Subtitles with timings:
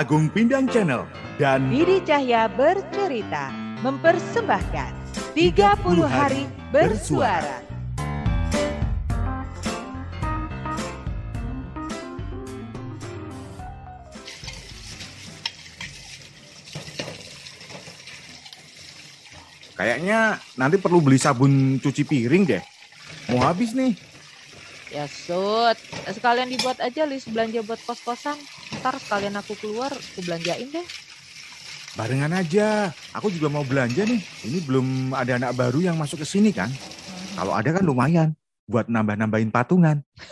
[0.00, 1.04] Agung Pindang Channel
[1.36, 3.52] dan Didi Cahya bercerita
[3.84, 4.96] mempersembahkan
[5.36, 5.76] 30
[6.08, 7.60] hari bersuara.
[19.76, 22.64] kayaknya nanti perlu beli sabun cuci piring deh.
[23.28, 24.09] Mau habis nih.
[24.90, 25.76] Ya sud,
[26.16, 28.38] sekalian dibuat aja list belanja buat kos-kosan.
[28.80, 30.88] Ntar sekalian aku keluar, aku belanjain deh.
[31.98, 32.94] Barengan aja.
[33.10, 34.22] Aku juga mau belanja nih.
[34.46, 36.78] Ini belum ada anak baru yang masuk ke sini kan?
[37.34, 38.30] Kalau ada kan lumayan
[38.70, 40.02] buat nambah-nambahin patungan.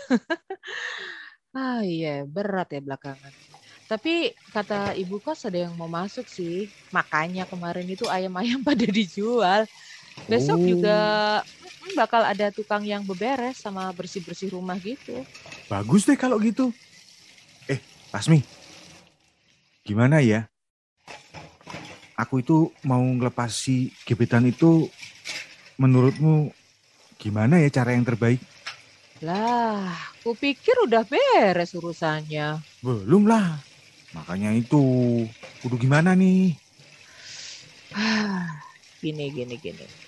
[1.56, 3.32] Ah iya, berat ya belakangan.
[3.90, 4.10] Tapi
[4.54, 6.54] kata ibu kos ada yang mau masuk sih.
[6.96, 9.62] Makanya kemarin itu ayam-ayam pada dijual.
[10.30, 10.68] Besok Oh.
[10.72, 10.92] juga
[11.98, 15.26] bakal ada tukang yang beberes sama bersih-bersih rumah gitu.
[15.66, 16.70] Bagus deh kalau gitu.
[17.66, 17.82] Eh,
[18.14, 18.38] Lasmi.
[19.82, 20.46] Gimana ya?
[22.14, 24.86] Aku itu mau ngelepas si gebetan itu
[25.74, 26.54] menurutmu
[27.18, 28.38] gimana ya cara yang terbaik?
[29.18, 29.90] Lah,
[30.22, 32.62] kupikir udah beres urusannya.
[32.78, 33.58] Belum lah.
[34.14, 34.82] Makanya itu,
[35.62, 36.54] kudu gimana nih?
[37.94, 38.46] Ah,
[39.02, 40.07] gini, gini, gini.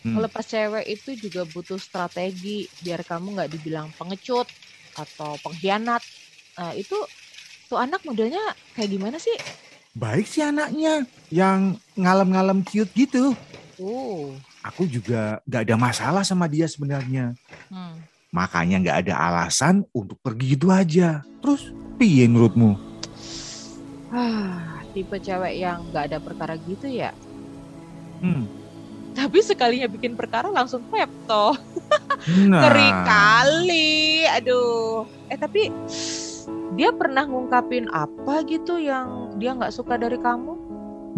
[0.00, 0.16] Hmm.
[0.16, 4.48] Melepas cewek itu juga butuh strategi biar kamu nggak dibilang pengecut
[4.96, 6.00] atau pengkhianat.
[6.56, 6.96] Nah, itu
[7.68, 8.40] tuh anak modelnya
[8.72, 9.36] kayak gimana sih?
[9.92, 13.34] Baik sih anaknya, yang ngalem-ngalem cute gitu.
[13.76, 14.34] Uh,
[14.64, 17.32] Aku juga gak ada masalah sama dia sebenarnya.
[17.68, 18.02] hmm.
[18.30, 21.24] Makanya gak ada alasan untuk pergi gitu aja.
[21.42, 22.76] Terus, piye menurutmu?
[24.10, 27.14] Ah, tipe cewek yang nggak ada perkara gitu ya.
[28.18, 28.59] Hmm.
[29.14, 31.54] Tapi sekalinya bikin perkara langsung pepto.
[32.20, 34.28] Nah, Ngeri kali.
[34.28, 35.08] Aduh.
[35.32, 35.72] Eh tapi
[36.76, 40.52] dia pernah ngungkapin apa gitu yang dia nggak suka dari kamu?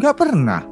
[0.01, 0.65] gak pernah.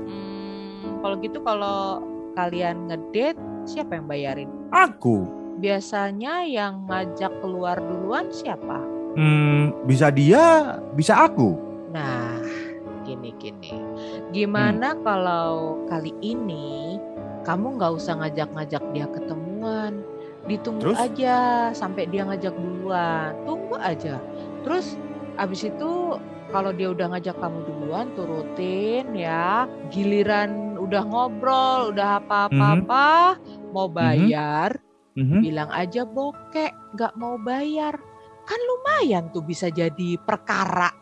[0.00, 2.00] Hmm, kalau gitu kalau
[2.32, 3.36] kalian ngedate
[3.68, 4.50] siapa yang bayarin?
[4.72, 5.28] Aku.
[5.60, 8.80] Biasanya yang ngajak keluar duluan siapa?
[9.14, 11.54] Hmm, bisa dia, bisa aku.
[11.94, 12.23] Nah,
[13.04, 13.76] gini-gini.
[14.32, 16.98] Gimana kalau kali ini
[17.44, 20.00] kamu nggak usah ngajak-ngajak dia ketemuan.
[20.44, 20.98] Ditunggu Terus?
[21.00, 21.36] aja
[21.72, 23.32] sampai dia ngajak duluan.
[23.48, 24.20] Tunggu aja.
[24.64, 24.96] Terus
[25.36, 26.20] abis itu
[26.52, 29.64] kalau dia udah ngajak kamu duluan turutin ya.
[29.88, 33.40] Giliran udah ngobrol, udah apa-apa-apa,
[33.72, 34.76] mau bayar,
[35.16, 35.40] Mhm.
[35.40, 37.96] bilang aja bokek, nggak mau bayar.
[38.44, 40.92] Kan lumayan tuh bisa jadi perkara.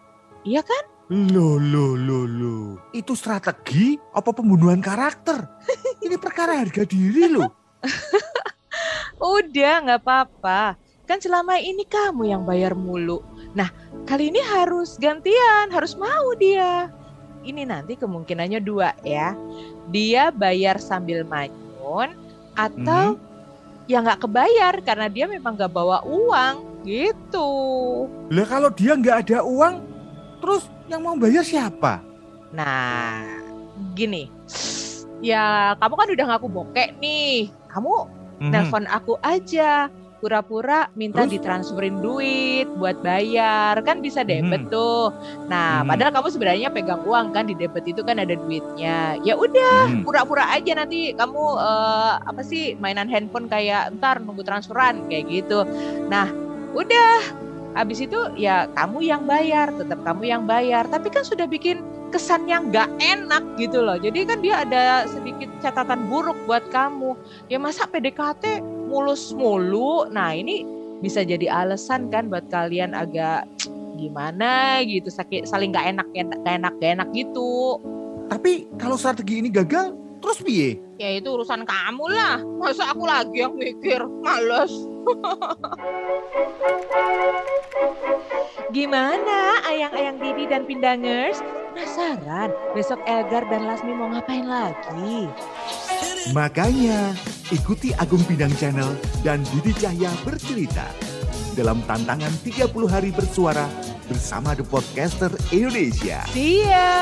[0.46, 0.84] Iya kan?
[1.12, 2.80] Loh, loh, loh, loh.
[2.96, 5.44] Itu strategi apa pembunuhan karakter?
[6.04, 7.52] Ini perkara harga diri loh.
[9.20, 10.80] Udah nggak apa-apa.
[11.04, 13.20] Kan selama ini kamu yang bayar mulu.
[13.52, 13.68] Nah,
[14.08, 16.88] kali ini harus gantian, harus mau dia.
[17.44, 19.36] Ini nanti kemungkinannya dua ya.
[19.92, 22.16] Dia bayar sambil manyun
[22.56, 23.20] atau
[23.84, 27.50] ya nggak kebayar karena dia memang nggak bawa uang gitu.
[28.32, 29.91] Lah kalau dia nggak ada uang,
[30.42, 32.03] terus yang mau bayar siapa?
[32.50, 33.22] Nah,
[33.94, 34.26] gini.
[35.22, 37.48] Ya, kamu kan udah ngaku bokek nih.
[37.70, 37.92] Kamu
[38.42, 38.50] Mhm.
[38.50, 39.86] nelpon aku aja
[40.19, 41.34] pura-pura minta Terus?
[41.34, 44.70] ditransferin duit buat bayar kan bisa debet Mhm.
[44.70, 45.10] tuh
[45.50, 45.91] nah Mhm.
[45.91, 50.06] padahal kamu sebenarnya pegang uang kan di debit itu kan ada duitnya ya udah Mhm.
[50.06, 55.66] pura-pura aja nanti kamu eh, apa sih mainan handphone kayak ntar nunggu transferan kayak gitu
[56.06, 56.31] nah
[56.70, 57.19] udah
[57.72, 60.84] habis itu ya kamu yang bayar tetap kamu yang bayar.
[60.88, 61.80] Tapi kan sudah bikin
[62.12, 63.96] kesan yang nggak enak gitu loh.
[63.96, 67.16] Jadi kan dia ada sedikit catatan buruk buat kamu.
[67.48, 68.60] Ya masa PDKT
[68.92, 70.06] mulus mulu?
[70.12, 70.68] Nah ini
[71.00, 73.48] bisa jadi alasan kan buat kalian agak
[73.98, 77.80] gimana gitu sakit saling nggak enak nggak enak gak enak gitu.
[78.30, 79.92] Tapi kalau strategi ini gagal,
[80.24, 80.80] terus piye?
[81.02, 82.38] ya itu urusan kamu lah.
[82.62, 84.70] Masa aku lagi yang mikir males
[88.72, 91.40] Gimana ayang-ayang Didi dan Pindangers?
[91.72, 95.28] Penasaran besok Elgar dan Lasmi mau ngapain lagi?
[96.36, 97.16] Makanya,
[97.52, 100.88] ikuti Agung Pindang Channel dan Didi Cahya bercerita
[101.52, 103.69] dalam tantangan 30 hari bersuara
[104.08, 106.25] bersama The Podcaster Indonesia.
[106.32, 106.92] See ya!